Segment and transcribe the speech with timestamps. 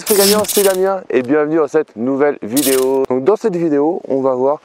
[0.00, 3.04] Salut les esprits gagnants, c'est Damien et bienvenue dans cette nouvelle vidéo.
[3.08, 4.60] Donc dans cette vidéo, on va voir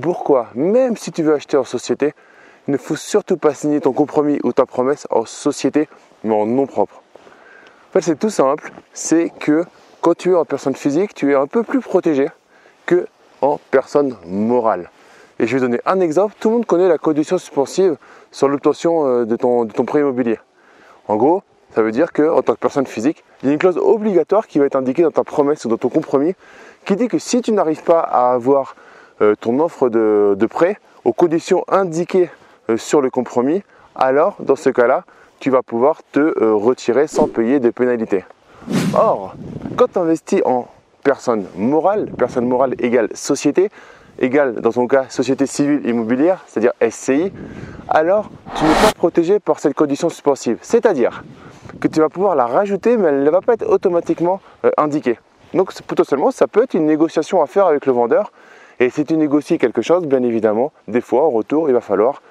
[0.00, 2.14] pourquoi, même si tu veux acheter en société,
[2.66, 5.88] il ne faut surtout pas signer ton compromis ou ta promesse en société,
[6.24, 7.02] mais en nom propre.
[7.88, 9.64] En fait, c'est tout simple, c'est que
[10.00, 12.28] quand tu es en personne physique, tu es un peu plus protégé
[12.86, 13.06] que
[13.42, 14.90] en personne morale.
[15.38, 16.34] Et je vais donner un exemple.
[16.40, 17.96] Tout le monde connaît la condition suspensive
[18.30, 20.38] sur l'obtention euh, de ton, de ton prêt immobilier.
[21.08, 21.42] En gros,
[21.74, 24.58] ça veut dire qu'en tant que personne physique, il y a une clause obligatoire qui
[24.58, 26.34] va être indiquée dans ta promesse ou dans ton compromis
[26.84, 28.74] qui dit que si tu n'arrives pas à avoir
[29.20, 32.30] euh, ton offre de, prêt aux conditions indiquées
[32.70, 33.62] euh, sur le compromis,
[33.94, 35.04] alors dans ce cas-là,
[35.40, 38.24] tu vas pouvoir te euh, retirer sans payer de pénalités.
[38.94, 39.34] Or,
[39.76, 40.66] quand tu investis en
[41.04, 43.70] personne morale, personne morale égale société,
[44.18, 47.32] égale dans ton cas société civile immobilière, c'est-à-dire SCI,
[47.88, 50.58] alors tu n'es pas protégé par cette condition suspensive.
[50.62, 51.22] C'est-à-dire
[51.80, 55.18] que tu vas pouvoir la rajouter, mais elle ne va pas être automatiquement euh, indiquée.
[55.54, 58.32] Donc potentiellement, ça peut être une négociation à faire avec le vendeur.
[58.80, 62.22] Et si tu négocies quelque chose, bien évidemment, des fois, en retour, il va falloir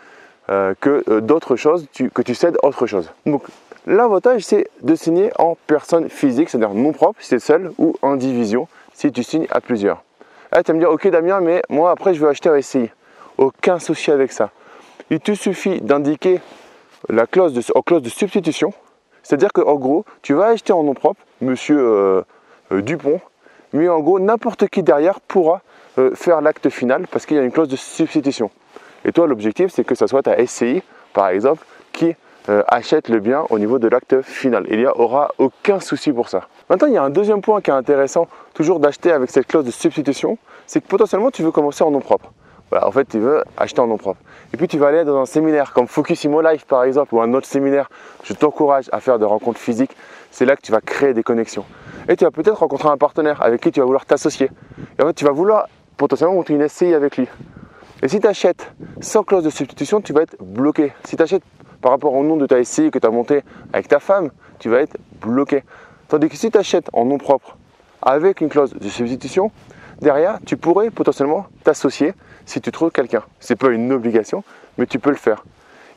[0.49, 3.11] euh, que euh, d'autres choses, que tu cèdes autre chose.
[3.25, 3.43] Donc
[3.85, 7.95] l'avantage, c'est de signer en personne physique, c'est-à-dire non propre si tu es seul, ou
[8.01, 10.03] en division si tu signes à plusieurs.
[10.51, 12.89] Là, tu vas me dire, ok Damien, mais moi après, je veux acheter un SCI.
[13.37, 14.51] Aucun souci avec ça.
[15.09, 16.39] Il te suffit d'indiquer
[17.09, 18.73] la clause en clause de substitution
[19.27, 22.21] c'est-à-dire qu'en gros, tu vas acheter en nom propre, monsieur euh,
[22.71, 23.19] euh, Dupont,
[23.73, 25.61] mais en gros, n'importe qui derrière pourra
[25.97, 28.49] euh, faire l'acte final parce qu'il y a une clause de substitution.
[29.03, 32.15] Et toi, l'objectif, c'est que ce soit ta SCI, par exemple, qui
[32.69, 34.65] achète le bien au niveau de l'acte final.
[34.69, 36.47] Il n'y aura aucun souci pour ça.
[36.69, 39.65] Maintenant, il y a un deuxième point qui est intéressant, toujours d'acheter avec cette clause
[39.65, 42.31] de substitution, c'est que potentiellement, tu veux commencer en nom propre.
[42.85, 44.19] En fait, tu veux acheter en nom propre.
[44.53, 47.33] Et puis, tu vas aller dans un séminaire comme Focusimo Life, par exemple, ou un
[47.33, 47.89] autre séminaire.
[48.23, 49.95] Je t'encourage à faire des rencontres physiques.
[50.31, 51.65] C'est là que tu vas créer des connexions.
[52.09, 54.49] Et tu vas peut-être rencontrer un partenaire avec qui tu vas vouloir t'associer.
[54.97, 55.67] Et en fait, tu vas vouloir
[55.97, 57.27] potentiellement monter une SCI avec lui.
[58.03, 58.71] Et si tu achètes
[59.01, 60.93] sans clause de substitution, tu vas être bloqué.
[61.03, 61.43] Si tu achètes
[61.81, 63.41] par rapport au nom de ta SCI que tu as monté
[63.73, 65.63] avec ta femme, tu vas être bloqué.
[66.07, 67.57] Tandis que si tu achètes en nom propre
[68.01, 69.51] avec une clause de substitution,
[69.99, 72.13] derrière, tu pourrais potentiellement t'associer
[72.45, 73.23] si tu trouves quelqu'un.
[73.41, 74.45] C'est pas une obligation,
[74.77, 75.43] mais tu peux le faire.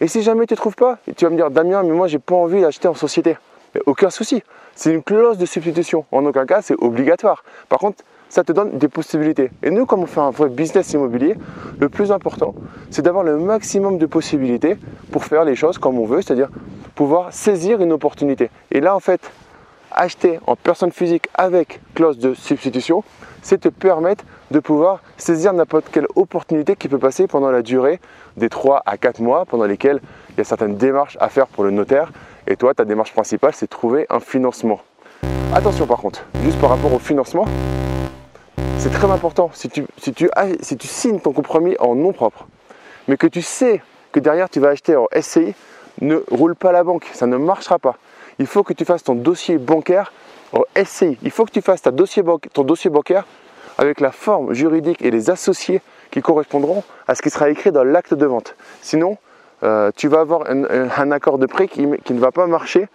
[0.01, 2.19] Et si jamais tu ne trouves pas, tu vas me dire Damien, mais moi j'ai
[2.19, 3.37] pas envie d'acheter en société.
[3.87, 4.43] Aucun souci.
[4.75, 6.07] C'est une clause de substitution.
[6.11, 7.45] En aucun cas, c'est obligatoire.
[7.69, 9.53] Par contre, ça te donne des possibilités.
[9.63, 11.37] Et nous, comme on fait un vrai business immobilier,
[11.79, 12.55] le plus important,
[12.91, 14.77] c'est d'avoir le maximum de possibilités
[15.13, 16.49] pour faire les choses comme on veut, c'est-à-dire
[16.97, 18.51] pouvoir saisir une opportunité.
[18.73, 19.21] Et là, en fait,
[19.91, 23.05] acheter en personne physique avec clause de substitution,
[23.43, 28.01] c'est te permettre de pouvoir saisir n'importe quelle opportunité qui peut passer pendant la durée
[28.37, 30.01] des 3 à 4 mois pendant lesquels
[30.31, 32.13] il y a certaines démarches à faire pour le notaire.
[32.47, 34.81] Et toi, ta démarche principale, c'est trouver un financement.
[35.55, 37.45] Attention par contre, juste par rapport au financement,
[38.79, 39.51] c'est très important.
[39.53, 40.31] Si tu, si, tu,
[40.61, 42.47] si tu signes ton compromis en nom propre,
[43.09, 45.55] mais que tu sais que derrière tu vas acheter en SCI,
[46.01, 47.97] ne roule pas la banque, ça ne marchera pas.
[48.41, 50.15] Il faut que tu fasses ton dossier bancaire
[50.55, 51.19] en SCI.
[51.23, 51.91] Il faut que tu fasses ton
[52.65, 53.27] dossier bancaire
[53.77, 57.85] avec la forme juridique et les associés qui correspondront à ce qui sera écrit dans
[57.85, 58.57] l'acte de vente.
[58.81, 59.19] Sinon,
[59.63, 62.89] euh, tu vas avoir un, accord de prêt qui, ne va pas marcher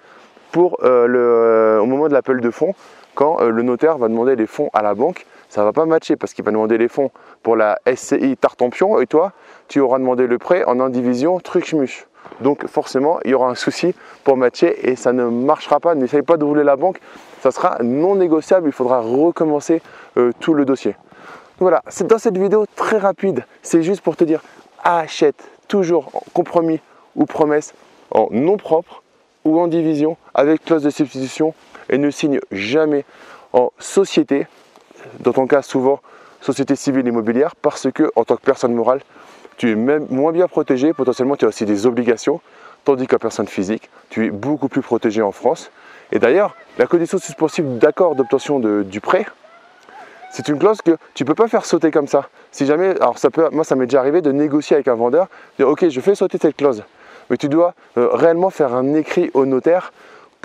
[0.51, 2.73] pour, euh, le, euh, au moment de l'appel de fonds
[3.13, 5.27] quand le notaire va demander les fonds à la banque.
[5.47, 7.11] Ça ne va pas matcher parce qu'il va demander les fonds
[7.43, 9.31] pour la SCI Tartampion et toi,
[9.67, 12.07] tu auras demandé le prêt en indivision truc-muche.
[12.41, 13.93] Donc forcément, il y aura un souci
[14.23, 15.95] pour matcher et ça ne marchera pas.
[15.95, 16.99] N'essaye pas de rouler la banque,
[17.41, 18.67] ça sera non négociable.
[18.67, 19.81] Il faudra recommencer
[20.17, 20.95] euh, tout le dossier.
[21.59, 23.45] Voilà, c'est dans cette vidéo très rapide.
[23.61, 24.41] C'est juste pour te dire
[24.83, 26.79] achète toujours en compromis
[27.15, 27.73] ou promesse
[28.11, 29.03] en nom propre
[29.45, 31.53] ou en division avec clause de substitution
[31.89, 33.05] et ne signe jamais
[33.53, 34.47] en société,
[35.21, 36.01] dans ton cas souvent
[36.41, 39.01] société civile immobilière, parce que en tant que personne morale,
[39.57, 42.41] tu es même moins bien protégé, potentiellement tu as aussi des obligations,
[42.83, 45.71] tandis qu'en personne physique, tu es beaucoup plus protégé en France.
[46.11, 49.25] Et d'ailleurs, la condition suspensive d'accord d'obtention du prêt,
[50.31, 52.29] c'est une clause que tu ne peux pas faire sauter comme ça.
[52.51, 55.27] Si jamais, alors ça peut, moi ça m'est déjà arrivé de négocier avec un vendeur,
[55.57, 56.83] dire ok je fais sauter cette clause,
[57.29, 59.93] mais tu dois euh, réellement faire un écrit au notaire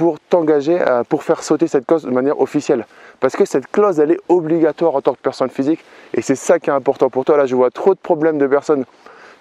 [0.00, 2.86] pour t'engager pour faire sauter cette clause de manière officielle.
[3.20, 5.84] Parce que cette clause, elle est obligatoire en tant que personne physique
[6.14, 7.36] et c'est ça qui est important pour toi.
[7.36, 8.86] Là, je vois trop de problèmes de personnes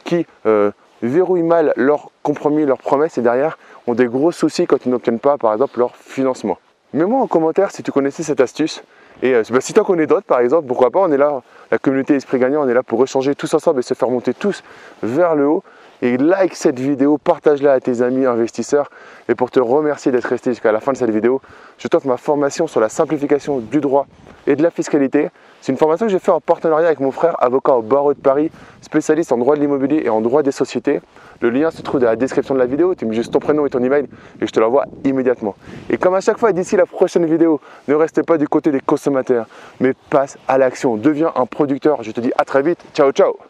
[0.03, 3.57] qui euh, verrouillent mal leur compromis, leurs promesses et derrière
[3.87, 6.57] ont des gros soucis quand ils n'obtiennent pas, par exemple, leur financement.
[6.93, 8.83] Mets-moi en commentaire si tu connaissais cette astuce.
[9.21, 11.41] Et euh, bah, si tu en connais d'autres, par exemple, pourquoi pas, on est là,
[11.71, 14.33] la communauté Esprit Gagnant, on est là pour échanger tous ensemble et se faire monter
[14.33, 14.63] tous
[15.03, 15.63] vers le haut.
[16.01, 18.89] Et like cette vidéo, partage-la à tes amis investisseurs.
[19.27, 21.41] Et pour te remercier d'être resté jusqu'à la fin de cette vidéo,
[21.77, 24.07] je t'offre ma formation sur la simplification du droit
[24.47, 25.29] et de la fiscalité.
[25.61, 28.19] C'est une formation que j'ai fait en partenariat avec mon frère, avocat au barreau de
[28.19, 28.49] Paris,
[28.81, 31.01] spécialiste en droit de l'immobilier et en droit des sociétés.
[31.41, 32.95] Le lien se trouve dans la description de la vidéo.
[32.95, 34.05] Tu mets juste ton prénom et ton email
[34.41, 35.55] et je te l'envoie immédiatement.
[35.89, 38.81] Et comme à chaque fois, d'ici la prochaine vidéo, ne restez pas du côté des
[38.81, 39.47] consommateurs,
[39.79, 40.95] mais passe à l'action.
[40.95, 42.03] Deviens un producteur.
[42.03, 42.79] Je te dis à très vite.
[42.93, 43.48] Ciao, ciao